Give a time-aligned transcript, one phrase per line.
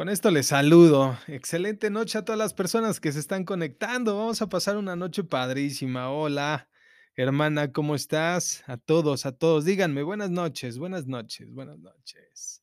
[0.00, 1.18] Con esto les saludo.
[1.26, 4.16] Excelente noche a todas las personas que se están conectando.
[4.16, 6.08] Vamos a pasar una noche padrísima.
[6.08, 6.70] Hola,
[7.16, 8.64] hermana, ¿cómo estás?
[8.66, 9.66] A todos, a todos.
[9.66, 12.62] Díganme, buenas noches, buenas noches, buenas noches.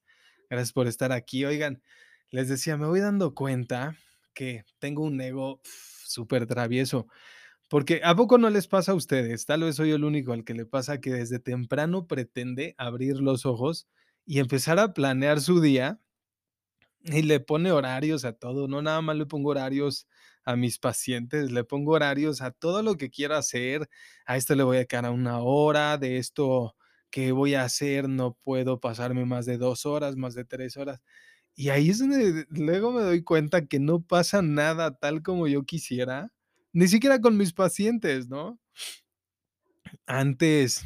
[0.49, 1.45] Gracias por estar aquí.
[1.45, 1.83] Oigan,
[2.31, 3.95] les decía, me voy dando cuenta
[4.33, 7.05] que tengo un ego súper travieso.
[7.69, 9.45] Porque ¿a poco no les pasa a ustedes?
[9.45, 13.45] Tal vez soy el único al que le pasa que desde temprano pretende abrir los
[13.45, 13.87] ojos
[14.25, 15.99] y empezar a planear su día
[17.01, 20.07] y le pone horarios a todo, no nada más le pongo horarios
[20.45, 23.89] a mis pacientes, le pongo horarios a todo lo que quiero hacer.
[24.25, 26.75] A esto le voy a quedar a una hora, de esto
[27.09, 31.01] que voy a hacer no puedo pasarme más de 2 horas, más de 3 horas.
[31.55, 35.63] Y ahí es donde luego me doy cuenta que no pasa nada tal como yo
[35.63, 36.31] quisiera,
[36.73, 38.59] ni siquiera con mis pacientes, ¿no?
[40.07, 40.83] Antes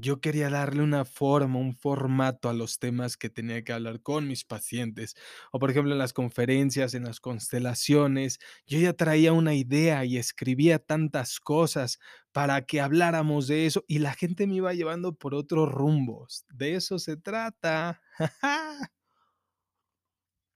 [0.00, 4.28] yo quería darle una forma, un formato a los temas que tenía que hablar con
[4.28, 5.14] mis pacientes.
[5.52, 10.16] O por ejemplo, en las conferencias, en las constelaciones, yo ya traía una idea y
[10.18, 11.98] escribía tantas cosas
[12.32, 16.44] para que habláramos de eso y la gente me iba llevando por otros rumbos.
[16.52, 18.00] De eso se trata.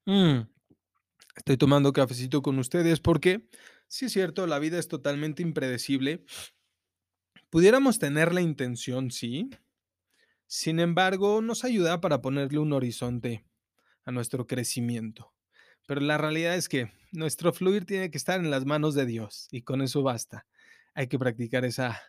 [0.07, 0.41] Mm,
[1.37, 3.49] Estoy tomando cafecito con ustedes porque,
[3.89, 6.25] sí es cierto, la vida es totalmente impredecible.
[7.51, 9.51] Pudiéramos tener la intención, sí,
[10.47, 13.45] Sin embargo, nos ayuda para ponerle un horizonte
[14.05, 15.33] a nuestro crecimiento.
[15.87, 19.49] Pero la realidad es que nuestro fluir tiene que estar en las manos de Dios
[19.51, 20.47] y con eso basta.
[20.95, 22.01] Hay que practicar esa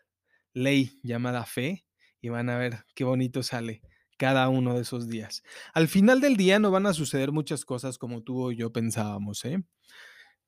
[0.53, 1.85] ley llamada fe
[2.21, 3.81] y van a ver qué bonito sale
[4.17, 5.43] cada uno de esos días.
[5.73, 9.45] Al final del día no van a suceder muchas cosas como tú o yo pensábamos,
[9.45, 9.63] ¿eh?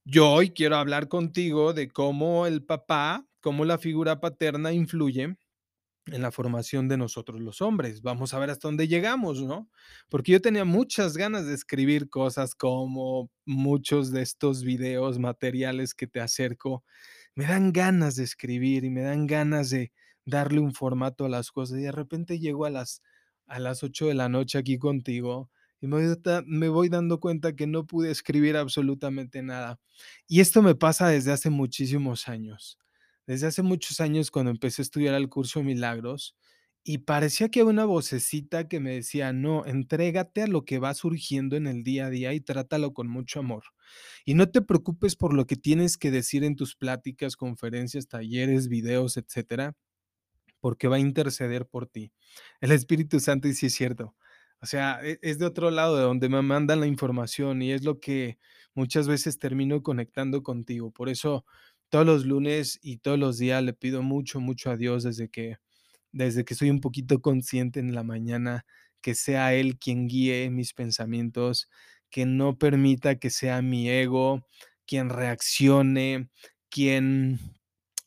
[0.05, 5.35] Yo hoy quiero hablar contigo de cómo el papá, cómo la figura paterna influye
[6.07, 8.01] en la formación de nosotros los hombres.
[8.01, 9.69] Vamos a ver hasta dónde llegamos, ¿no?
[10.09, 16.07] Porque yo tenía muchas ganas de escribir cosas como muchos de estos videos, materiales que
[16.07, 16.85] te acerco.
[17.35, 19.91] Me dan ganas de escribir y me dan ganas de
[20.25, 21.79] darle un formato a las cosas.
[21.79, 23.01] Y de repente llego a las,
[23.45, 25.49] a las 8 de la noche aquí contigo
[25.81, 29.81] y me voy, dando cuenta que no pude escribir absolutamente nada.
[30.29, 32.77] Y esto me pasa desde hace muchísimos años
[33.27, 36.35] desde hace muchos años cuando empecé a estudiar el curso milagros
[36.85, 40.93] y parecía que había una vocecita que me decía, no, entrégate a lo que va
[40.93, 43.63] surgiendo en el día a día y trátalo con mucho amor.
[44.25, 48.67] Y no te preocupes por lo que tienes que decir en tus pláticas, conferencias, talleres,
[48.67, 49.75] videos, etcétera,
[50.59, 52.13] porque va a interceder por ti.
[52.61, 54.15] El Espíritu Santo, y sí es cierto.
[54.61, 57.83] O sea, e- es de otro lado de donde me mandan la información y es
[57.83, 58.37] lo que
[58.75, 60.91] muchas veces termino conectando contigo.
[60.91, 61.45] Por eso
[61.93, 65.57] todos los lunes y todos los días le pido mucho, mucho a Dios desde que,
[66.11, 68.65] desde que soy un poquito consciente en la mañana,
[68.99, 71.69] que sea Él quien guíe mis pensamientos,
[72.09, 74.47] que no permita que sea mi ego
[74.87, 76.31] quien reaccione,
[76.67, 77.39] quien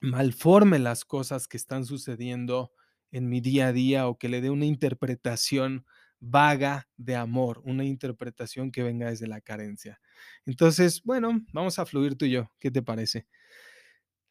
[0.00, 2.72] malforme las cosas que están sucediendo
[3.12, 5.86] en mi día a día o que le dé una interpretación
[6.18, 10.00] vaga de amor, una interpretación que venga desde la carencia.
[10.44, 12.50] Entonces, bueno, vamos a fluir tú y yo.
[12.58, 13.28] ¿Qué te parece?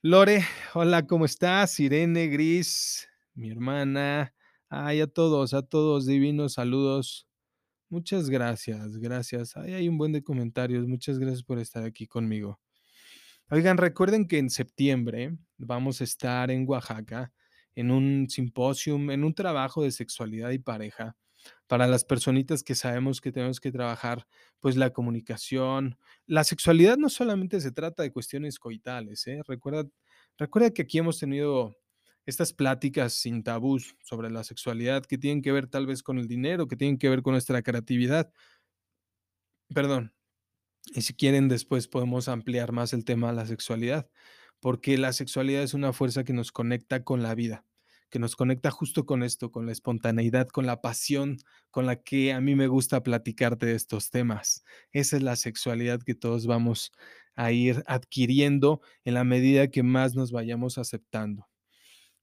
[0.08, 0.44] Lore,
[0.76, 1.80] hola, ¿cómo estás?
[1.80, 4.36] Irene, Gris, mi hermana.
[4.70, 7.28] Ay, a todos, a todos, divinos saludos.
[7.90, 9.58] Muchas gracias, gracias.
[9.58, 10.86] Ay, hay un buen de comentarios.
[10.86, 12.60] Muchas gracias por estar aquí conmigo.
[13.50, 17.34] Oigan, recuerden que en septiembre vamos a estar en Oaxaca
[17.74, 21.18] en un simposium, en un trabajo de sexualidad y pareja
[21.68, 24.28] para las personitas que sabemos que tenemos que trabajar,
[24.60, 25.98] pues la comunicación.
[26.26, 29.42] La sexualidad no solamente se trata de cuestiones coitales, ¿eh?
[29.48, 29.86] Recuerda,
[30.38, 31.76] recuerda que aquí hemos tenido
[32.26, 36.28] estas pláticas sin tabús sobre la sexualidad que tienen que ver tal vez con el
[36.28, 38.32] dinero, que tienen que ver con nuestra creatividad.
[39.74, 40.14] Perdón,
[40.94, 44.10] y si quieren, después podemos ampliar más el tema de la sexualidad,
[44.60, 47.66] porque la sexualidad es una fuerza que nos conecta con la vida,
[48.10, 51.38] que nos conecta justo con esto, con la espontaneidad, con la pasión
[51.72, 54.64] con la que a mí me gusta platicarte de estos temas.
[54.92, 56.92] Esa es la sexualidad que todos vamos
[57.36, 61.48] a ir adquiriendo en la medida que más nos vayamos aceptando.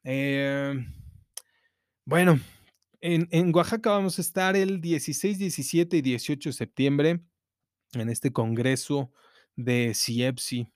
[0.04, 0.86] Em,
[2.06, 2.40] bueno,
[3.00, 7.20] en, en Oaxaca vamos a estar el 16, 17 y 18 de septiembre
[7.92, 9.12] en este congreso
[9.56, 10.68] de CIEPSI.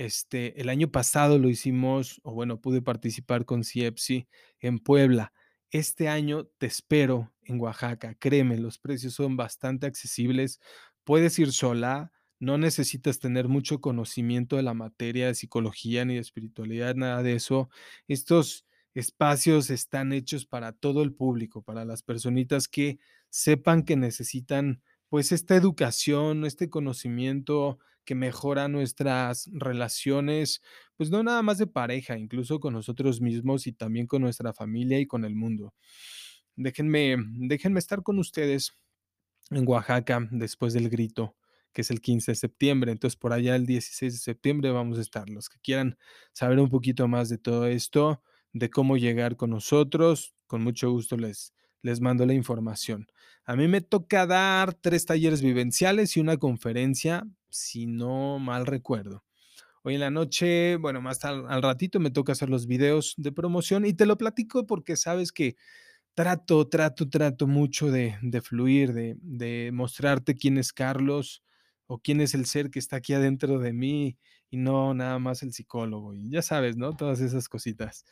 [0.00, 5.34] Este, el año pasado lo hicimos, o bueno, pude participar con CIEPSI en Puebla.
[5.70, 8.14] Este año te espero en Oaxaca.
[8.14, 10.58] Créeme, los precios son bastante accesibles.
[11.04, 16.20] Puedes ir sola, no necesitas tener mucho conocimiento de la materia de psicología ni de
[16.20, 17.68] espiritualidad, nada de eso.
[18.08, 18.64] Estos
[18.94, 24.80] espacios están hechos para todo el público, para las personitas que sepan que necesitan
[25.10, 30.62] pues, esta educación, este conocimiento que mejora nuestras relaciones,
[30.96, 34.98] pues, no nada más de pareja, incluso con nosotros mismos y también con nuestra familia
[35.00, 35.74] y con el mundo.
[36.56, 37.16] Déjenme
[37.48, 38.72] déjenme estar con ustedes
[39.50, 41.36] en Oaxaca después del Grito,
[41.72, 42.92] que es el 15 de septiembre.
[42.92, 45.28] Entonces, por allá el 16 de septiembre vamos a estar.
[45.30, 45.98] Los que quieran
[46.32, 51.16] saber un poquito más de todo esto, de cómo llegar con nosotros, con mucho gusto
[51.16, 51.52] les
[51.82, 53.06] les mando la información.
[53.46, 59.24] A mí me toca dar 3 talleres vivenciales y una conferencia, si no mal recuerdo.
[59.82, 63.86] Hoy en la noche, bueno, más al ratito me toca hacer los videos de promoción
[63.86, 65.56] y te lo platico porque sabes que
[66.14, 71.42] trato, trato, trato mucho de de fluir, de de mostrarte quién es Carlos
[71.86, 74.18] o quién es el ser que está aquí adentro de mí
[74.50, 76.94] y no nada más el psicólogo y ya sabes, ¿no?
[76.96, 78.04] Todas esas cositas.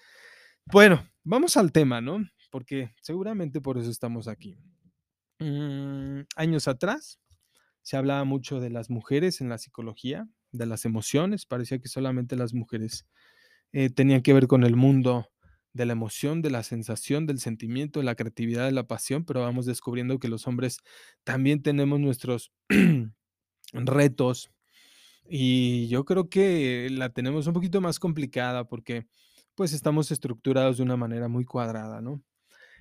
[0.66, 2.24] Bueno, vamos al tema, ¿no?
[2.50, 4.58] Porque seguramente por eso estamos aquí.
[5.40, 7.20] Mm, años atrás
[7.88, 12.36] se hablaba mucho de las mujeres en la psicología, de las emociones, parecía que solamente
[12.36, 13.06] las mujeres,
[13.72, 15.30] eh, tenían que ver con el mundo
[15.72, 19.40] de la emoción, de la sensación, del sentimiento, de la creatividad, de la pasión, pero
[19.40, 20.80] vamos descubriendo que los hombres
[21.24, 22.52] también tenemos nuestros
[23.72, 24.50] retos,
[25.26, 29.06] y yo creo que la tenemos un poquito más complicada porque,
[29.54, 32.22] pues, estamos estructurados de una manera muy cuadrada, ¿no?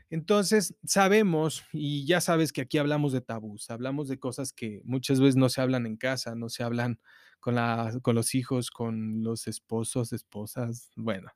[0.09, 5.19] Entonces, sabemos, y ya sabes que aquí hablamos de tabús, hablamos de cosas que muchas
[5.19, 6.99] veces no se hablan en casa, no se hablan
[7.39, 11.31] con los hijos, con los esposos, esposas, bueno,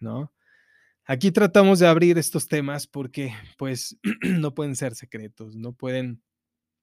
[0.00, 0.32] ¿no?
[1.06, 6.22] Aquí tratamos de abrir estos temas porque, pues, no pueden ser secretos, no pueden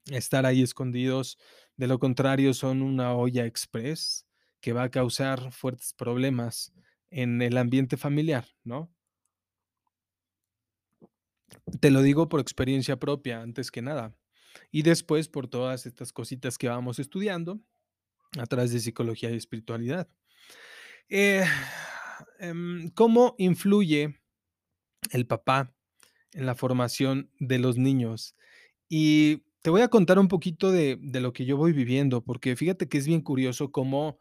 [0.07, 1.37] estar ahí escondidos,
[1.77, 4.25] de lo contrario, son una olla express
[4.61, 6.73] que va a causar fuertes problemas
[7.11, 8.91] en el ambiente familiar, ¿no?
[11.79, 14.15] Te lo digo por experiencia propia, antes que nada.
[14.71, 17.59] Y después por todas estas cositas que vamos estudiando
[18.37, 20.07] a través de psicología y espiritualidad.
[21.09, 21.45] Eh,
[22.39, 24.19] em, ¿cómo influye
[25.11, 25.73] el papá
[26.33, 28.35] en la formación de los niños?
[28.87, 32.55] Y te voy a contar un poquito de de lo que yo voy viviendo, porque
[32.55, 34.19] fíjate que es bien curioso cómo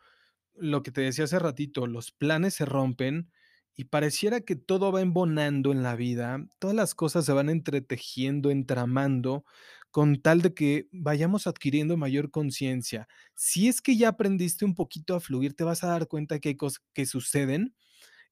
[0.55, 3.31] lo que te decía hace ratito, los planes se rompen
[3.79, 8.51] y pareciera que todo va embonando en la vida, todas las cosas se van entretejiendo,
[8.51, 9.45] entramando,
[9.93, 13.09] con tal de que vayamos adquiriendo mayor conciencia.
[13.37, 16.51] Si es que ya aprendiste un poquito a fluir, te vas a dar cuenta que
[16.51, 17.77] hay cosas que suceden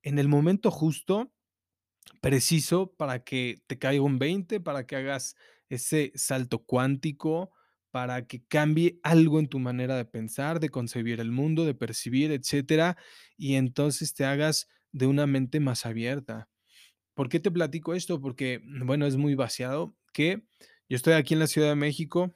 [0.02, 1.32] en el momento justo
[2.20, 5.37] preciso para que te caiga un 20, para que hagas
[5.69, 7.52] ese salto cuántico,
[7.96, 12.31] para que cambie algo en tu manera de pensar, de concebir el mundo, de percibir,
[12.31, 12.98] etcétera,
[13.38, 16.46] y entonces te hagas de una mente más abierta.
[17.14, 18.20] ¿Por qué te platico esto?
[18.20, 20.43] Porque, bueno, es muy vaciado, que
[20.90, 22.34] yo estoy aquí en la Ciudad de México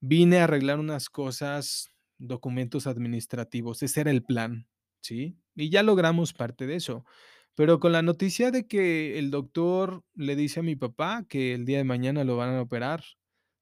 [0.00, 1.88] vine a arreglar unas cosas,
[2.18, 4.68] documentos administrativos, ese era el plan,
[5.00, 5.38] ¿sí?
[5.54, 7.06] Y ya logramos parte de eso.
[7.54, 11.64] Pero con la noticia de que el doctor le dice a mi papá que el
[11.64, 13.02] día de mañana lo van a operar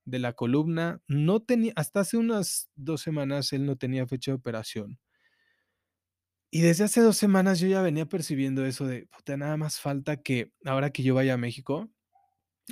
[0.04, 4.36] de la columna, no tenía hasta hace unas 2 semanas él no tenía fecha de
[4.36, 4.98] operación.
[6.54, 10.18] Y desde hace 2 semanas yo ya venía percibiendo eso de, puta, nada más falta
[10.22, 11.90] que ahora que yo vaya a México,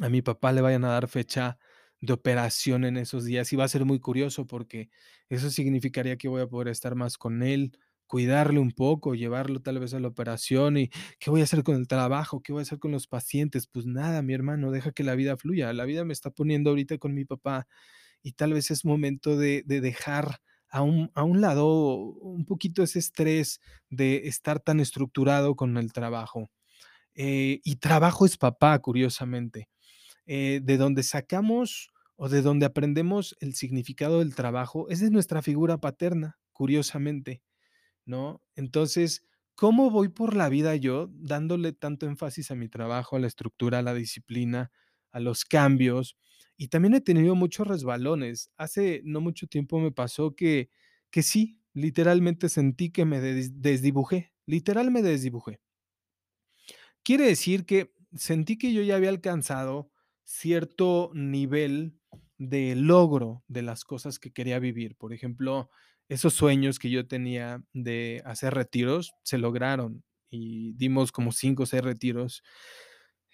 [0.03, 1.59] a mi papá le vayan a dar fecha
[2.01, 4.91] de operación en esos días, y va a ser muy curioso porque
[5.31, 7.79] eso significaría que voy a poder estar más con él,
[8.11, 10.91] cuidarle un poco, llevarlo tal vez a la operación, y,
[11.21, 12.43] ¿qué voy a hacer con el trabajo?
[12.43, 13.69] ¿Qué voy a hacer con los pacientes?
[13.69, 15.73] Pues nada, mi hermano, deja que la vida fluya.
[15.75, 17.69] La vida me está poniendo ahorita con mi papá,
[18.23, 20.41] y tal vez es momento de de dejar
[20.71, 25.93] a un a un lado un poquito ese estrés de estar tan estructurado con el
[25.93, 26.51] trabajo.
[27.17, 29.69] Eh, y trabajo es papá, curiosamente.
[30.27, 35.43] Eh, de donde sacamos o de donde aprendemos el significado del trabajo es de nuestra
[35.43, 37.43] figura paterna, curiosamente,
[38.57, 43.27] Entonces, ¿cómo voy por la vida yo dándole tanto énfasis a mi trabajo, a la
[43.27, 44.71] estructura, a la disciplina,
[45.13, 46.17] a los cambios?
[46.57, 48.51] Y también he tenido muchos resbalones.
[48.57, 50.71] Hace no mucho tiempo me pasó que
[51.11, 55.61] que sí, literalmente sentí que me des desdibujé, literal me desdibujé.
[57.03, 59.91] Quiere decir que sentí que yo ya había alcanzado
[60.25, 61.99] cierto nivel
[62.39, 64.97] de logro de las cosas que quería vivir.
[64.97, 65.71] Por ejemplo,
[66.11, 71.67] esos sueños que yo tenía de hacer retiros se lograron y dimos como 5 o
[71.67, 72.43] 6 retiros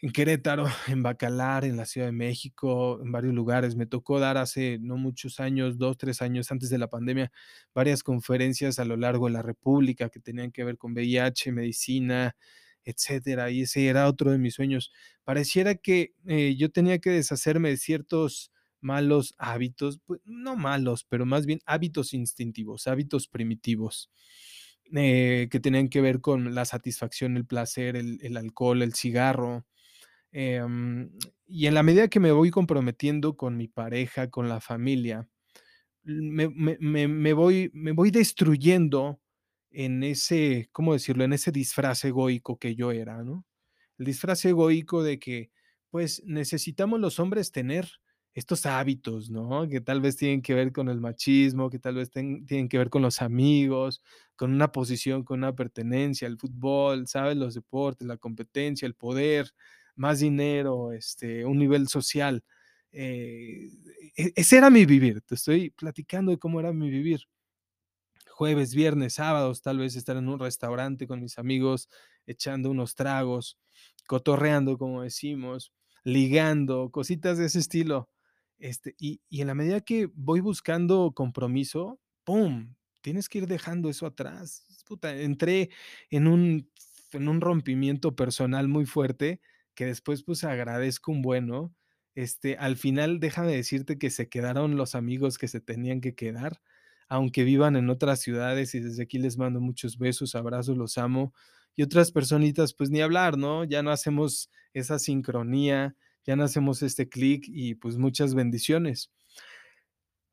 [0.02, 3.76] en Querétaro, en Bacalar, en la Ciudad de México, en varios lugares.
[3.76, 7.32] Me tocó dar hace no muchos años, 2, 3 años antes de la pandemia,
[7.74, 12.36] varias conferencias a lo largo de la república que tenían que ver con VIH, medicina,
[12.84, 14.92] etcétera, y ese era otro de mis sueños.
[15.24, 21.26] Pareciera que, eh, yo tenía que deshacerme de ciertos malos hábitos, pues no malos, pero
[21.26, 24.10] más bien hábitos instintivos, hábitos primitivos,
[24.94, 29.66] eh, que tenían que ver con la satisfacción, el placer, el, alcohol, el cigarro.
[30.32, 31.10] em,
[31.46, 35.28] y en la medida que me voy comprometiendo con mi pareja, con la familia,
[36.04, 39.20] me- me voy, me voy destruyendo
[39.70, 41.24] en ese, ¿cómo decirlo?
[41.24, 43.44] En ese disfraz egoico que yo era, ¿no?
[43.98, 45.50] El disfraz egoico de que,
[45.90, 47.88] pues, necesitamos los hombres tener
[48.36, 49.68] estos hábitos, ¿no?
[49.68, 52.90] Que tal vez tienen que ver con el machismo, que tal vez tienen que ver
[52.90, 54.02] con los amigos,
[54.36, 57.36] con una posición, con una pertenencia, el fútbol, ¿sabes?
[57.36, 59.50] Los deportes, la competencia, el poder,
[59.96, 62.44] más dinero, este, un nivel social.
[62.92, 63.68] Eh,
[64.16, 65.22] e- ese era mi vivir.
[65.22, 67.20] Te estoy platicando de cómo era mi vivir
[68.30, 71.88] jueves, viernes, sábados, tal vez estar en un restaurante con mis amigos,
[72.26, 73.58] echando unos tragos,
[74.06, 75.72] cotorreando, como decimos,
[76.04, 78.08] ligando, cositas de ese estilo.
[78.58, 82.74] Este, y, en la medida que voy buscando compromiso, ¡pum!
[83.00, 84.66] Tienes que ir dejando eso atrás.
[84.86, 85.70] Puta, entré
[86.10, 86.70] en un,
[87.12, 89.40] en un rompimiento personal muy fuerte
[89.74, 91.74] que después pues agradezco un bueno.
[92.14, 96.60] Este, al final, déjame decirte que se quedaron los amigos que se tenían que quedar
[97.08, 101.32] aunque vivan en otras ciudades y desde aquí les mando muchos besos, abrazos, los amo.
[101.76, 103.64] Y otras personitas, pues ni hablar, ¿no?
[103.64, 105.94] Ya no hacemos esa sincronía,
[106.26, 109.10] ya no hacemos este clic y pues muchas bendiciones.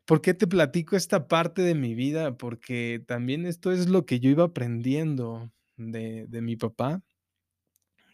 [0.05, 2.38] ¿Por qué te platico esta parte de mi vida?
[2.38, 7.01] Porque también esto es lo que yo iba aprendiendo de, mi papá,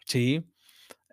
[0.06, 0.44] ¿sí?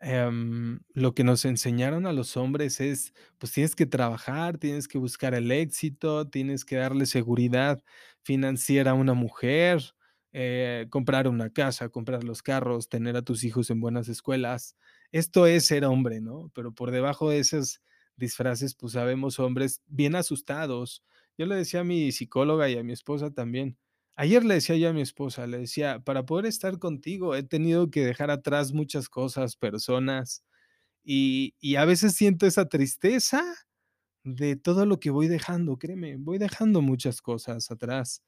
[0.01, 4.99] Em, lo que nos enseñaron a los hombres es, pues tienes que trabajar, tienes que
[4.99, 7.83] buscar el éxito, tienes que darle seguridad
[8.23, 9.83] financiera a una mujer,
[10.33, 14.77] eh, comprar una casa, comprar los carros, tener a tus hijos en buenas escuelas.
[15.13, 16.51] Esto es ser hombre, ¿no?
[16.55, 17.81] Pero por debajo de esos
[18.17, 21.03] disfraces, pues sabemos hombres bien asustados.
[21.39, 23.77] Yo le decía a mi psicóloga y a mi esposa también,
[24.19, 27.91] Ayer le decía yo a mi esposa, le decía, para poder estar contigo he tenido
[27.91, 30.43] que dejar atrás muchas cosas, personas,
[31.05, 33.43] y, y a veces siento esa tristeza
[34.25, 38.23] de todo lo que voy dejando, créeme, voy dejando muchas cosas atrás.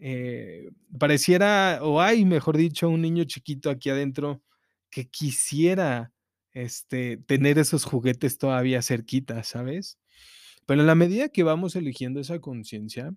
[0.00, 4.42] Eh, pareciera, o hay, mejor dicho, un niño chiquito aquí adentro
[4.90, 6.12] que quisiera
[6.56, 9.98] este, tener esos juguetes todavía cerquita, ¿sabes?
[10.64, 13.14] Pero en la medida que vamos eligiendo esa conciencia,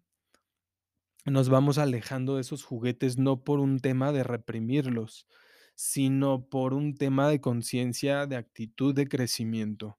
[1.25, 5.25] nos vamos alejando de esos juguetes, no por un tema de reprimirlos,
[5.74, 9.98] sino por un tema de conciencia, de actitud, de crecimiento.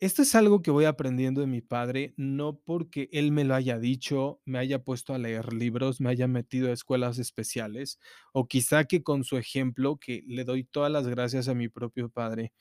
[0.00, 3.78] Esto es algo que voy aprendiendo de mi padre, no porque él me lo haya
[3.78, 7.98] dicho, me haya puesto a leer libros, me haya metido a escuelas especiales,
[8.32, 12.08] o quizá que con su ejemplo, que le doy todas las gracias a mi propio
[12.08, 12.52] padre,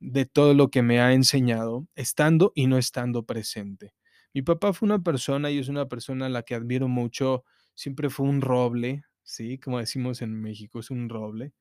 [0.00, 3.94] de todo lo que me ha enseñado, estando y no estando presente.
[4.34, 8.10] Mi papá fue una persona y es una persona a la que admiro mucho, siempre
[8.10, 9.58] fue un roble, ¿sí?
[9.58, 11.52] Como decimos en México, es un roble,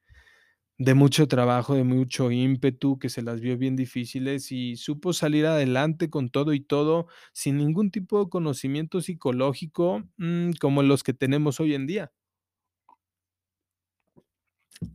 [0.83, 5.45] de mucho trabajo, de mucho ímpetu, que se las vio bien difíciles y supo salir
[5.45, 11.13] adelante con todo y todo, sin ningún tipo de conocimiento psicológico, mm, como los que
[11.13, 12.11] tenemos hoy en día,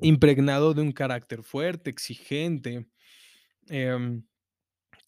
[0.00, 2.86] impregnado de un carácter fuerte, exigente,
[3.68, 4.24] em,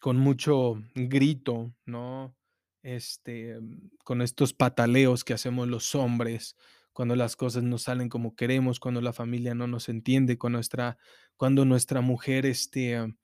[0.01, 2.37] Con mucho grito, ¿no?
[2.83, 6.57] Este, mm, con estos pataleos que hacemos los hombres
[6.99, 10.99] cuando las cosas no salen como queremos, cuando la familia no nos entiende, con nuestra
[11.37, 13.15] cuando nuestra mujer, este,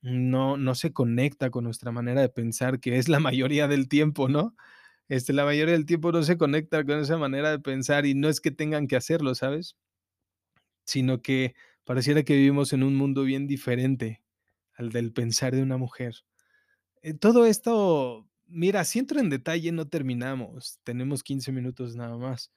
[0.00, 4.28] no no se conecta con nuestra manera de pensar, que es la mayoría del tiempo,
[4.28, 4.54] ¿no?
[5.08, 8.28] Este, la mayoría del tiempo no se conecta con esa manera de pensar y no
[8.28, 9.76] es que tengan que hacerlo, ¿sabes?
[10.84, 14.22] Sino que pareciera que vivimos en un mundo bien diferente
[14.74, 16.14] al del pensar de una mujer.
[17.02, 22.52] Eh, todo esto, mira, si entro en detalle no terminamos, tenemos 15 minutos nada más,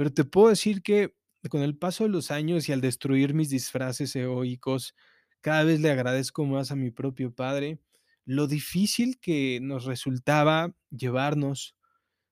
[0.00, 1.14] pero te puedo decir que
[1.50, 4.94] con el paso de los años y al destruir mis disfraces egoicos,
[5.42, 7.80] cada vez le agradezco más a mi propio padre
[8.24, 11.76] lo difícil que nos resultaba llevarnos,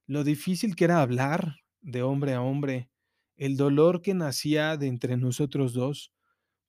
[0.06, 2.88] lo difícil que era hablar de hombre a hombre,
[3.36, 6.10] el dolor que nacía de entre nosotros dos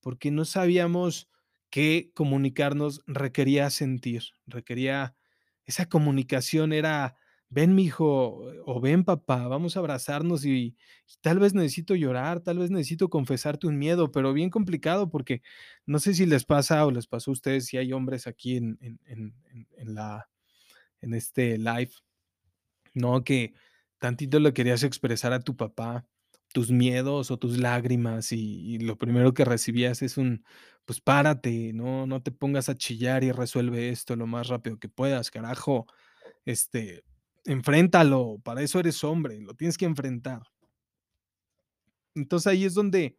[0.01, 1.29] porque no sabíamos
[1.69, 5.15] que comunicarnos requería sentir, requería
[5.63, 7.15] esa comunicación era,
[7.49, 10.77] ven mijo o ven papá, vamos a abrazarnos y,
[11.21, 15.41] tal vez necesito llorar, tal vez necesito confesarte un miedo, pero bien complicado porque
[15.85, 18.77] no sé si les pasa o les pasó a ustedes si hay hombres aquí en,
[18.81, 19.35] en, en,
[19.77, 20.29] en- la,
[21.01, 21.91] en este live,
[22.93, 23.23] ¿no?
[23.23, 23.53] Que
[23.99, 26.05] tantito le querías expresar a tu papá
[26.53, 30.43] tus miedos o tus lágrimas y lo primero que recibías es un:
[30.85, 34.89] "Pues párate, no no te pongas a chillar y resuelve esto lo más rápido que
[34.89, 35.85] puedas, carajo,
[36.45, 37.03] este,
[37.45, 40.41] enfréntalo, para eso eres hombre, lo tienes que enfrentar".
[42.15, 43.15] Entonces, ahí es donde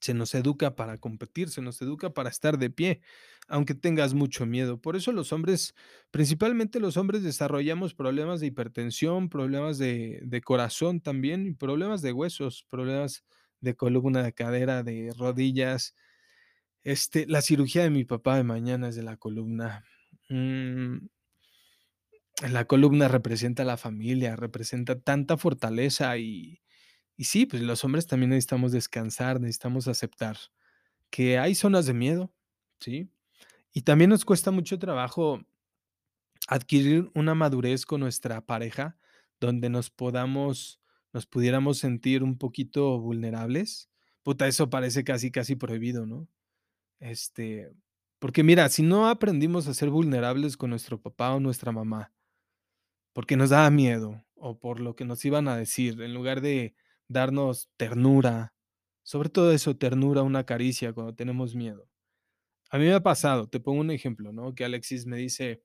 [0.00, 3.02] se nos educa para competir, se nos educa para estar de pie,
[3.48, 4.80] aunque tengas mucho miedo.
[4.80, 5.74] Por eso los hombres,
[6.10, 13.24] principalmente los hombres, desarrollamos problemas de hipertensión, problemas de corazón también, problemas de huesos, problemas
[13.60, 15.94] de columna, de cadera, de rodillas.
[16.84, 19.84] Este, la cirugía de mi papá de mañana es de la columna.
[20.30, 20.98] Mm.
[22.48, 26.60] La columna representa la familia, representa tanta fortaleza y
[27.20, 30.38] y sí, pues los hombres también necesitamos descansar, necesitamos aceptar
[31.10, 32.32] que hay zonas de miedo,
[32.80, 33.10] ¿sí?
[33.74, 35.42] Y también nos cuesta mucho trabajo
[36.48, 38.96] adquirir una madurez con nuestra pareja,
[39.40, 40.80] donde nos podamos
[41.12, 43.90] nos pudiéramos sentir un poquito vulnerables.
[44.22, 46.26] Puta, eso parece casi, casi prohibido, ¿no?
[47.00, 47.72] Este,
[48.20, 52.12] porque mira, si no aprendimos a ser vulnerables con nuestro papá o nuestra mamá
[53.14, 56.74] porque nos daba miedo, o por lo que nos iban a decir, en lugar de
[57.08, 58.54] darnos ternura,
[59.04, 61.88] sobre todo eso, ternura, una caricia cuando tenemos miedo.
[62.70, 64.54] A mí me ha pasado, te pongo un ejemplo, ¿no?
[64.54, 65.62] Que Alexis me dice: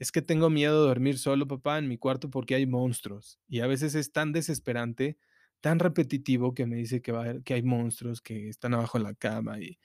[0.00, 3.60] "Es que tengo miedo de dormir solo, papá, en mi cuarto porque hay monstruos", y
[3.60, 5.18] a veces es tan desesperante,
[5.62, 9.14] tan repetitivo que me dice que va que hay monstruos que están abajo de la
[9.14, 9.78] cama, y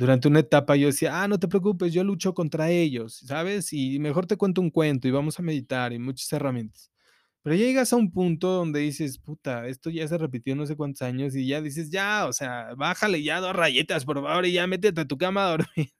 [0.00, 3.72] durante una etapa yo decía: "Ah, no te preocupes, yo lucho contra ellos", ¿sabes?
[3.72, 6.90] Y mejor te cuento un cuento y vamos a meditar y muchas herramientas.
[7.42, 11.02] Pero llegas a un punto donde dices: "Puta, esto ya se repitió no sé cuántos
[11.02, 14.66] años", y ya dices: "Ya, o sea, bájale ya 2 rayitas, por favor, y ya
[14.68, 15.68] métete a tu cama a dormir".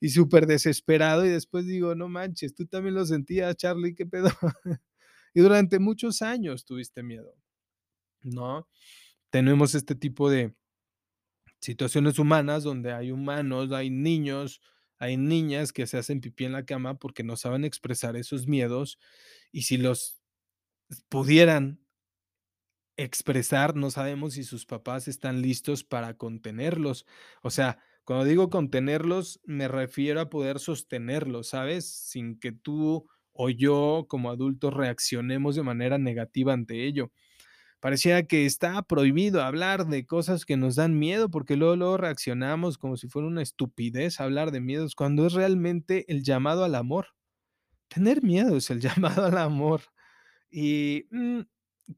[0.00, 4.30] Y superdesesperado, y después digo: "No manches, tú también lo sentías, Charly, ¿qué pedo?".
[5.34, 7.34] Y durante muchos años tuviste miedo,
[8.22, 8.68] ¿no?
[9.30, 10.54] Tenemos este tipo de
[11.60, 14.60] situaciones humanas donde hay humanos, hay niños,
[14.98, 18.98] hay niñas que se hacen pipí en la cama porque no saben expresar esos miedos,
[19.52, 20.20] y si los
[21.10, 21.80] pudieran
[22.96, 27.06] expresar, no sabemos si sus papás están listos para contenerlos.
[27.42, 31.88] O sea, cuando digo contenerlos, me refiero a poder sostenerlos, ¿sabes?
[31.88, 37.12] Sin que tú o yo, como adultos, reaccionemos de manera negativa ante ello.
[37.80, 42.76] Pareciera que está prohibido hablar de cosas que nos dan miedo, porque luego, luego reaccionamos
[42.78, 47.08] como si fuera una estupidez hablar de miedos, cuando es realmente el llamado al amor.
[47.88, 48.80] Tener miedo es el
[49.20, 49.82] llamado al amor.
[50.50, 51.40] Y, mm,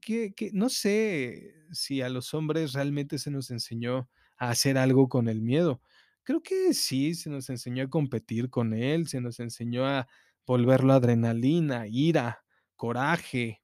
[0.01, 5.09] que que no sé si a los hombres realmente se nos enseñó a hacer algo
[5.09, 5.81] con el miedo.
[6.23, 10.07] Creo que sí, se nos enseñó a competir con él, se nos enseñó a
[10.45, 13.60] volverlo adrenalina, ira, coraje,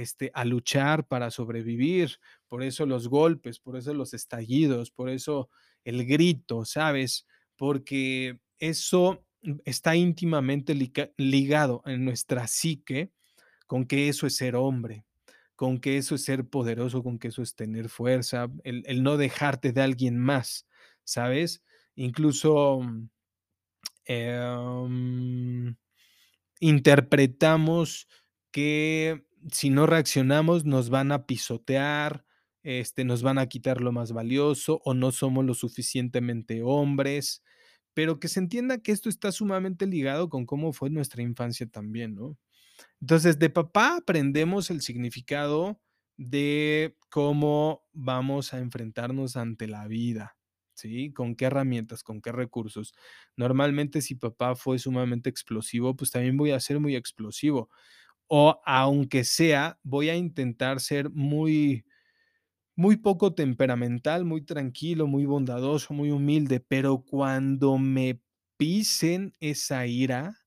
[0.00, 2.18] este, a luchar para sobrevivir.
[2.46, 5.50] Por eso los golpes, por eso los estallidos, por eso
[5.84, 7.26] el grito, ¿sabes?
[7.56, 9.24] Porque eso,
[9.64, 10.74] está íntimamente
[11.16, 13.10] ligado en nuestra psique
[13.66, 15.04] con que eso es ser hombre,
[15.56, 19.16] con que eso es ser poderoso, con que eso es tener fuerza, el el no
[19.16, 20.66] dejarte de alguien más,
[21.04, 21.62] ¿sabes?
[21.96, 22.80] Incluso,
[24.06, 25.76] em,
[26.60, 28.08] interpretamos
[28.50, 32.24] que si no reaccionamos nos van a pisotear,
[32.62, 37.42] este, nos van a quitar lo más valioso, o no somos lo suficientemente hombres,
[37.94, 42.14] pero que se entienda que esto está sumamente ligado con cómo fue nuestra infancia también,
[42.14, 42.36] ¿no?
[43.00, 45.80] Entonces, de papá aprendemos el significado
[46.16, 50.36] de cómo vamos a enfrentarnos ante la vida,
[50.74, 51.12] ¿sí?
[51.12, 52.94] Con qué herramientas, con qué recursos.
[53.36, 57.70] Normalmente, si papá fue sumamente explosivo, pues también voy a ser muy explosivo,
[58.28, 61.84] o aunque sea, voy a intentar ser muy
[62.76, 68.20] muy poco temperamental, muy tranquilo, muy bondadoso, muy humilde, pero cuando me
[68.56, 70.38] pisen esa ira,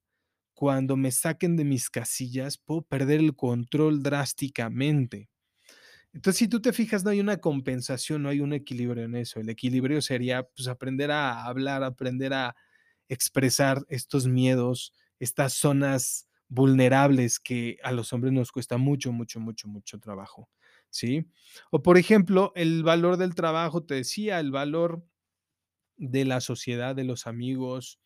[0.53, 5.29] cuando me saquen de mis casillas, puedo perder el control drásticamente.
[6.13, 9.39] Entonces, si tú te fijas, no hay una compensación, no hay un equilibrio en eso.
[9.39, 12.55] El equilibrio sería, pues, aprender a hablar, aprender a
[13.09, 19.69] expresar estos miedos, estas zonas vulnerables que a los hombres nos cuesta mucho, mucho, mucho,
[19.69, 20.49] mucho trabajo,
[20.89, 21.27] ¿sí?
[21.71, 25.03] O, por ejemplo, el valor del trabajo, te decía, el valor
[25.97, 27.99] de la sociedad, de los amigos.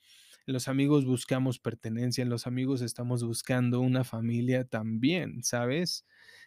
[0.47, 6.05] En los amigos buscamos pertenencia, en los amigos estamos buscando una familia también, ¿sabes?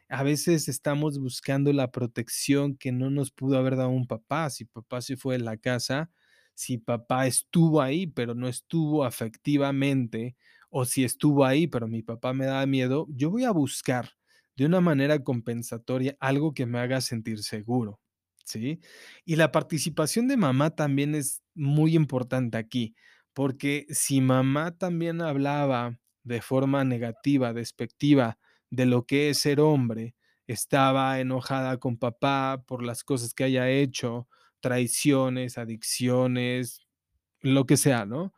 [0.08, 4.50] A veces estamos buscando la protección que no nos pudo haber dado un papá.
[4.50, 6.10] Si papá se fue de la casa,
[6.54, 10.36] si papá estuvo ahí, pero no estuvo afectivamente,
[10.70, 14.10] o si estuvo ahí, pero mi papá me daba miedo, yo voy a buscar
[14.56, 18.00] de una manera compensatoria algo que me haga sentir seguro,
[18.44, 18.80] ¿sí?
[19.24, 22.94] Y la participación de mamá también es muy importante aquí,
[23.32, 28.38] porque si mamá también hablaba de forma negativa, despectiva
[28.70, 30.14] de lo que es ser hombre,
[30.46, 34.28] estaba enojada con papá por las cosas que haya hecho,
[34.60, 36.80] traiciones, adicciones,
[37.40, 38.34] lo que sea, ¿no?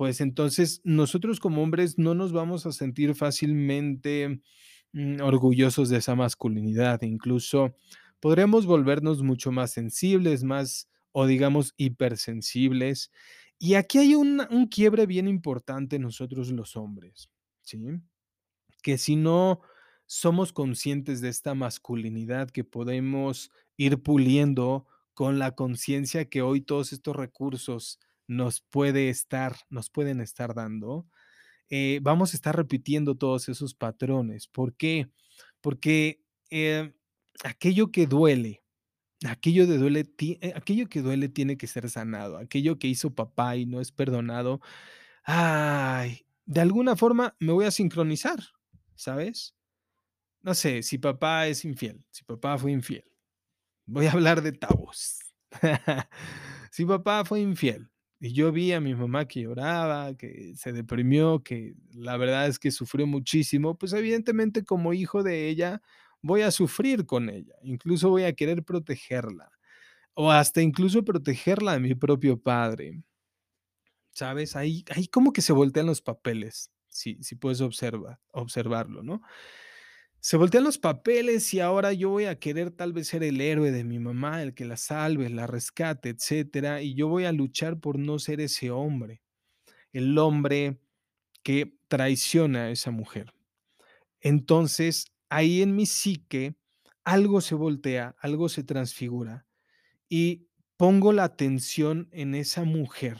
[0.00, 4.40] Pues entonces nosotros como hombres no nos vamos a sentir fácilmente
[4.94, 7.76] mm, orgullosos de esa masculinidad, incluso
[8.18, 13.12] podremos volvernos mucho más sensibles, más o digamos hipersensibles.
[13.58, 17.28] Y aquí hay un, un quiebre bien importante nosotros los hombres,
[17.60, 17.78] ¿sí?
[18.82, 19.60] Que si no
[20.06, 26.94] somos conscientes de esta masculinidad que podemos ir puliendo con la conciencia que hoy todos
[26.94, 27.98] estos recursos
[28.30, 31.04] nos puede estar, nos pueden estar dando,
[31.68, 34.46] eh, vamos a estar repitiendo todos esos patrones.
[34.46, 35.10] ¿Por qué?
[35.60, 36.94] Porque eh,
[37.42, 38.62] aquello que duele,
[39.26, 43.66] aquello, duele eh, aquello que duele tiene que ser sanado, aquello que hizo papá y
[43.66, 44.60] no es perdonado,
[45.24, 48.38] ay, de alguna forma me voy a sincronizar,
[48.94, 49.56] ¿sabes?
[50.42, 53.04] No sé, si papá es infiel, si papá fue infiel,
[53.86, 55.18] voy a hablar de tabús.
[56.72, 57.90] Si papá fue infiel
[58.20, 62.58] y yo vi a mi mamá que lloraba, que se deprimió, que la verdad es
[62.58, 65.82] que sufrió muchísimo, pues evidentemente como hijo de ella
[66.22, 69.50] voy a sufrir con ella, incluso voy a querer protegerla
[70.14, 73.02] o hasta incluso protegerla de mi propio padre,
[74.12, 74.56] ¿sabes?
[74.56, 79.22] Ahí, ahí como que se voltean los papeles, si, si puedes observa, observarlo, ¿no?
[80.22, 83.70] Se voltean los papeles y ahora yo voy a querer tal vez ser el héroe
[83.70, 87.80] de mi mamá, el que la salve, la rescate, etcétera, y yo voy a luchar
[87.80, 89.22] por no ser ese hombre,
[89.92, 90.78] el hombre
[91.42, 93.32] que traiciona a esa mujer.
[94.20, 96.54] Entonces, ahí en mi psique
[97.04, 99.46] algo se voltea, algo se transfigura
[100.10, 103.18] y pongo la atención en esa mujer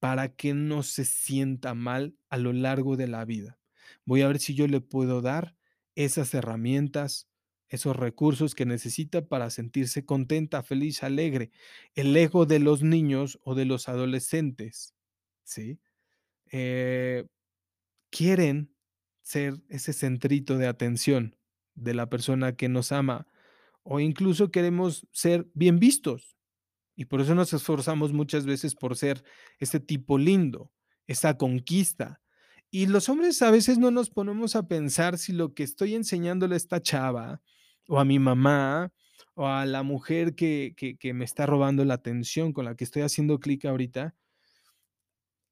[0.00, 3.58] para que no se sienta mal a lo largo de la vida.
[4.04, 5.56] Voy a ver si yo le puedo dar
[5.96, 7.28] esas herramientas,
[7.68, 11.50] esos recursos que necesita para sentirse contenta, feliz, alegre.
[11.94, 14.94] El ego de los niños o de los adolescentes,
[15.42, 15.80] ¿sí?
[16.52, 17.26] Eh,
[18.10, 18.72] quieren
[19.22, 21.36] ser ese centrito de atención
[21.74, 23.26] de la persona que nos ama
[23.82, 26.36] o incluso queremos ser bien vistos
[26.96, 29.22] y por eso nos esforzamos muchas veces por ser
[29.58, 30.72] este tipo lindo,
[31.06, 32.22] esa conquista.
[32.70, 36.54] Y los hombres a veces no nos ponemos a pensar si lo que estoy enseñándole
[36.54, 37.40] a esta chava,
[37.88, 38.92] o a mi mamá,
[39.34, 43.02] o a la mujer que, que, me está robando la atención, con la que estoy
[43.02, 44.14] haciendo clic ahorita,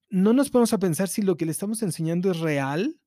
[0.08, 3.00] no nos ponemos a pensar si lo que le estamos enseñando es real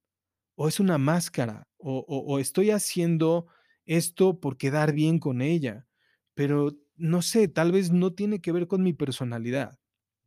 [0.55, 3.47] o es una máscara, o- o estoy haciendo
[3.85, 5.87] esto por quedar bien con ella,
[6.35, 9.79] pero no sé, tal vez no tiene que ver con mi personalidad,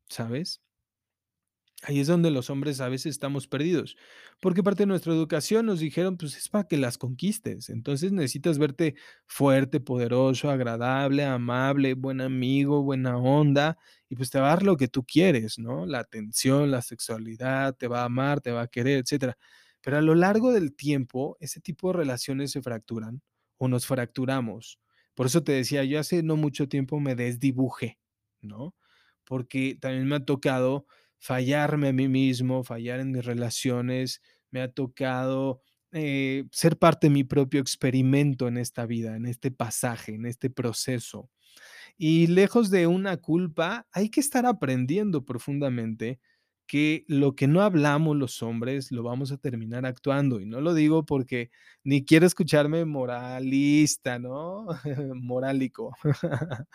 [0.08, 0.62] ¿sabes?
[1.82, 3.96] Ahí es donde los hombres a veces estamos perdidos,
[4.38, 8.58] porque parte de nuestra educación nos dijeron, pues es para que las conquistes, entonces necesitas
[8.58, 13.78] verte fuerte, poderoso, agradable, amable, buen amigo, buena onda,
[14.10, 15.86] y pues te va a dar lo que tú quieres, ¿no?
[15.86, 19.38] La atención, la sexualidad, te va a amar, te va a querer, etcétera.
[19.80, 23.22] Pero a lo largo del tiempo, ese tipo de relaciones se fracturan
[23.56, 24.78] o nos fracturamos.
[25.14, 27.98] Por eso te decía, yo hace no mucho tiempo me desdibujé,
[28.42, 28.74] ¿no?
[29.24, 30.86] Porque también me ha tocado
[31.20, 37.12] fallarme a mí mismo, fallar en mis relaciones, me ha tocado eh, ser parte de
[37.12, 41.30] mi propio experimento en esta vida, en este pasaje, en este proceso.
[41.98, 46.18] Y lejos de una culpa, hay que estar aprendiendo profundamente
[46.66, 50.40] que lo que no hablamos los hombres lo vamos a terminar actuando.
[50.40, 51.50] Y no lo digo porque
[51.84, 54.66] ni quiero escucharme moralista, ¿no?
[55.14, 55.94] Morálico.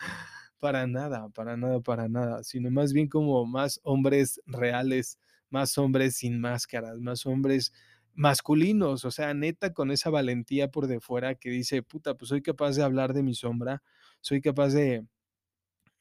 [0.66, 6.16] Para nada, para nada, para nada, sino más bien como más hombres reales, más hombres
[6.16, 7.72] sin máscaras, más hombres
[8.14, 12.42] masculinos, o sea, neta con esa valentía por de fuera que dice, puta, pues soy
[12.42, 13.82] capaz de hablar de mi sombra,
[14.20, 15.06] soy capaz de,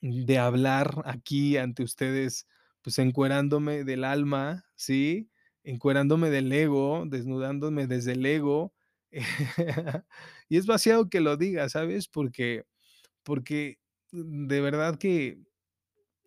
[0.02, 2.48] de hablar aquí ante ustedes,
[2.82, 5.30] pues encuerándome del alma, ¿sí?
[5.64, 8.74] Encuerándome del ego, desnudándome desde el ego.
[10.50, 12.08] y es vaciado que lo diga, ¿sabes?
[12.08, 12.66] Porque,
[13.24, 13.80] porque
[14.16, 15.40] de verdad que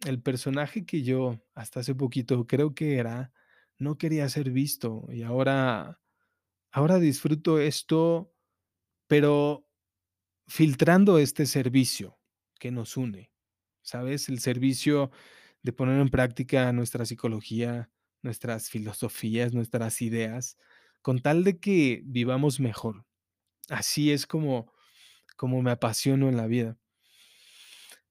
[0.06, 3.32] el personaje que yo hasta hace poquito creo que era,
[3.78, 6.00] no quería ser visto y ahora,
[6.70, 8.32] ahora disfruto esto,
[9.06, 9.66] pero
[10.48, 12.18] filtrando este servicio
[12.58, 13.32] que nos une,
[13.82, 14.28] ¿sabes?
[14.28, 15.10] El servicio
[15.62, 17.90] de poner en práctica nuestra psicología,
[18.22, 20.58] nuestras filosofías, nuestras ideas,
[21.02, 23.04] con tal de que vivamos mejor.
[23.68, 24.72] Así es como
[25.38, 26.76] como me apasiono en la vida.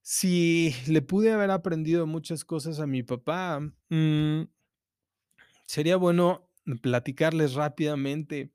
[0.09, 4.43] Si le pude haber aprendido muchas cosas a mi papá, mm,
[5.65, 6.49] sería bueno
[6.81, 8.53] platicarles rápidamente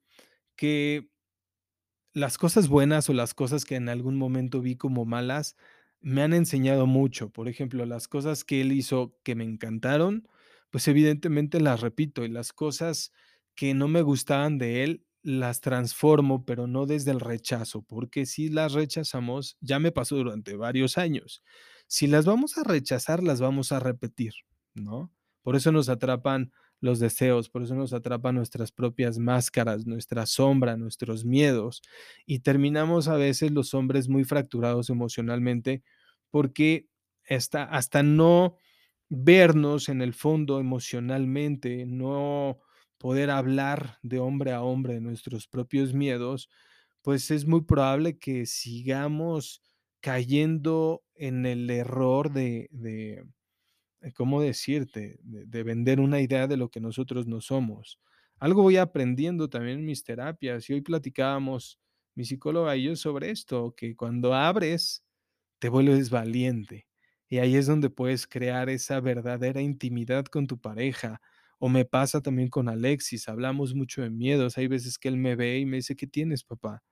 [0.57, 1.11] que
[2.15, 5.55] las cosas buenas o las cosas que en algún momento vi como malas,
[6.01, 7.29] me han enseñado mucho.
[7.29, 10.27] Por ejemplo, las cosas que él hizo que me encantaron,
[10.71, 13.13] pues evidentemente las repito y las cosas
[13.55, 18.49] que no me gustaban de él, las transformo, pero no desde el rechazo, porque si
[18.49, 21.43] las rechazamos, ya me pasó durante varios años.
[21.87, 24.33] Si las vamos a rechazar, las vamos a repetir,
[24.75, 25.13] ¿no?
[25.43, 30.77] Por eso nos atrapan los deseos, por eso nos atrapan nuestras propias máscaras, nuestra sombra,
[30.77, 31.83] nuestros miedos,
[32.27, 35.83] y terminamos a veces los hombres muy fracturados emocionalmente
[36.31, 36.89] porque
[37.29, 38.57] hasta, hasta no
[39.09, 42.59] vernos en el fondo emocionalmente, no
[43.03, 46.49] poder hablar de hombre a hombre de nuestros propios miedos,
[47.03, 49.63] pues es muy probable que sigamos
[50.01, 53.25] cayendo en el error de, de
[54.01, 55.19] eh, ¿cómo decirte?
[55.23, 58.01] De, de vender una idea de lo que nosotros no somos.
[58.39, 61.81] Algo voy aprendiendo también en mis terapias y hoy platicábamos
[62.15, 65.05] mi psicóloga y yo sobre esto, que cuando abres,
[65.61, 66.87] te vuelves valiente
[67.29, 71.21] y ahí es donde puedes crear esa verdadera intimidad con tu pareja.
[71.65, 75.37] O me pasa también con Alexis, hablamos mucho de miedos, hay veces que él me
[75.37, 76.83] ve y me dice, ¿qué tienes, papá?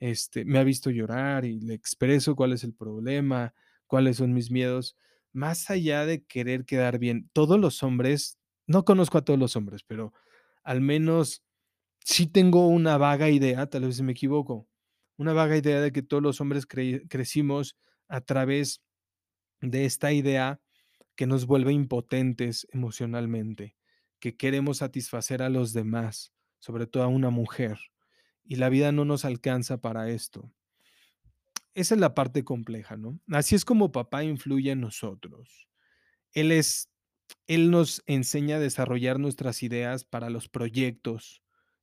[0.00, 3.54] este, me ha visto llorar y le expreso cuál es el problema,
[3.86, 4.96] cuáles son mis miedos,
[5.32, 7.30] más allá de querer quedar bien.
[7.32, 10.12] Todos los hombres, no conozco a todos los hombres, pero
[10.62, 11.42] al menos
[12.04, 14.68] sí tengo una vaga idea, tal vez me equivoco,
[15.18, 17.76] una vaga idea de que todos los hombres cre- crecimos
[18.08, 18.82] a través
[19.60, 20.60] de esta idea
[21.16, 23.76] que nos vuelve impotentes emocionalmente,
[24.20, 27.78] que queremos satisfacer a los demás, sobre todo a una mujer,
[28.44, 30.52] y la vida no nos alcanza para esto.
[31.74, 33.18] Esa es la parte compleja, ¿no?
[33.28, 35.68] Así es como papá influye en nosotros.
[36.32, 36.90] Él es
[37.46, 41.39] él nos enseña a desarrollar nuestras ideas para los proyectos,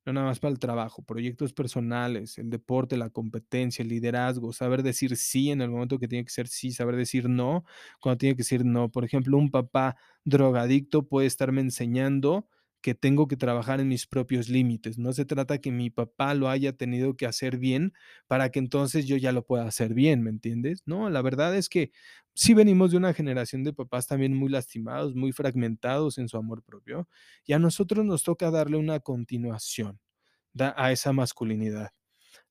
[0.07, 4.81] no nada más para el trabajo, proyectos personales, el deporte, la competencia, el liderazgo, saber
[4.83, 7.65] decir sí en el momento que tiene que ser sí, saber decir no
[8.01, 8.89] cuando tiene que decir no.
[8.89, 12.47] Por ejemplo, un papá drogadicto puede estarme enseñando
[12.81, 14.97] que tengo que trabajar en mis propios límites.
[14.97, 17.93] No se trata que mi papá lo haya tenido que hacer bien
[18.27, 20.83] para que entonces yo ya lo pueda hacer bien, ¿me entiendes?
[20.85, 21.91] No, la verdad es que
[22.33, 26.63] sí venimos de una generación de papás también muy lastimados, muy fragmentados en su amor
[26.63, 27.07] propio,
[27.45, 29.99] y a nosotros nos toca darle una continuación
[30.59, 31.91] a esa masculinidad.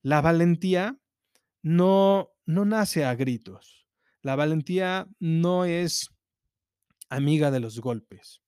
[0.01, 0.97] La valentía
[1.61, 3.87] no, no nace a gritos.
[4.21, 6.09] La valentía no es
[7.09, 8.41] amiga de los golpes,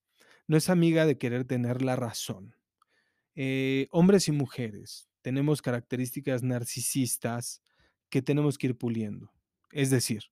[0.50, 2.56] no es amiga de querer tener la razón.
[3.36, 7.62] Eh, hombres y mujeres tenemos características narcisistas
[8.08, 9.32] que tenemos que ir puliendo.
[9.70, 10.24] Es decir,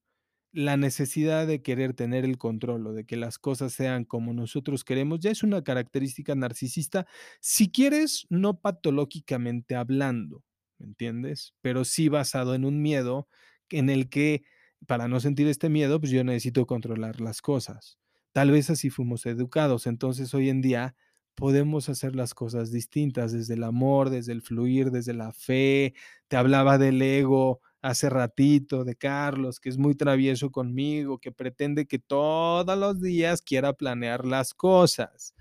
[0.50, 4.82] la necesidad de querer tener el control o de que las cosas sean como nosotros
[4.82, 7.06] queremos ya es una característica narcisista,
[7.40, 10.42] si quieres, no patológicamente hablando,
[10.78, 11.54] ¿me entiendes?
[11.60, 13.28] Pero sí basado en un miedo
[13.68, 14.42] en el que
[14.88, 18.00] para no sentir este miedo, pues yo necesito controlar las cosas.
[18.38, 20.94] Tal vez así fuimos educados, entonces hoy en día
[21.34, 25.92] podemos hacer las cosas distintas desde el amor, desde el fluir, desde la fe.
[26.28, 31.88] Te hablaba del ego hace ratito, de Carlos, que es muy travieso conmigo, que pretende
[31.88, 35.34] que todos los días quiera planear las cosas.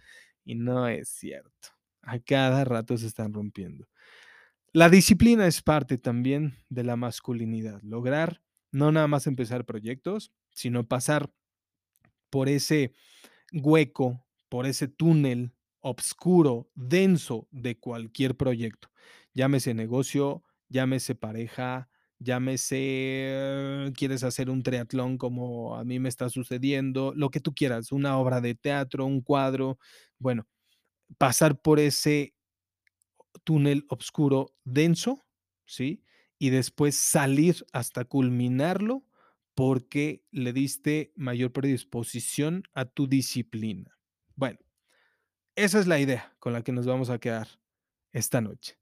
[0.44, 1.70] Y no es cierto.
[2.02, 3.88] A cada rato se están rompiendo.
[4.74, 7.80] La disciplina es parte también de la masculinidad.
[7.84, 11.30] Lograr no nada más empezar proyectos, sino pasar
[12.30, 12.94] por ese
[13.54, 18.90] hueco, por ese túnel obscuro, denso de cualquier proyecto.
[19.34, 27.13] Llámese negocio, llámese pareja, llámese, quieres hacer un triatlón como a mí me está sucediendo,
[27.16, 29.78] lo que tú quieras, una obra de teatro, un cuadro,
[30.20, 30.48] bueno,
[31.18, 32.34] pasar por ese
[33.44, 35.26] túnel oscuro denso,
[35.66, 36.04] ¿sí?
[36.40, 39.04] Y después salir hasta culminarlo
[39.58, 43.98] porque le diste mayor predisposición a tu disciplina.
[44.36, 44.60] Bueno,
[45.56, 47.48] esa es la idea con la que nos vamos a quedar
[48.12, 48.78] esta noche.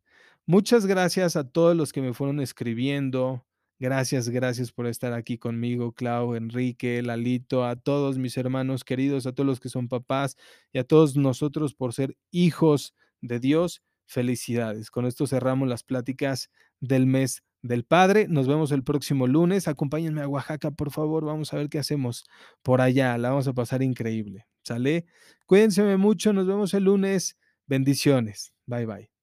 [0.46, 3.48] Muchas gracias a todos los que me fueron escribiendo.
[3.80, 9.32] Gracias, gracias por estar aquí conmigo, Clau, Enrique, Lalito, a todos mis hermanos queridos, a
[9.32, 10.36] todos los que son papás
[10.74, 13.82] y a todos nosotros por ser hijos de Dios.
[14.08, 14.92] Felicidades.
[14.92, 18.28] Con esto cerramos las pláticas del mes del Padre.
[18.30, 19.68] Nos vemos el próximo lunes.
[19.68, 21.26] Acompáñenme a Oaxaca, por favor.
[21.26, 22.26] Vamos a ver qué hacemos
[22.64, 23.18] por allá.
[23.18, 24.46] La vamos a pasar increíble.
[24.64, 25.06] ¿Sale?
[25.46, 26.34] Cuídense mucho.
[26.34, 27.38] Nos vemos el lunes.
[27.68, 28.54] Bendiciones.
[28.66, 29.15] Bye bye.